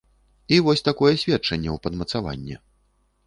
[0.55, 2.55] І вось такое сведчанне ў падмацаванне.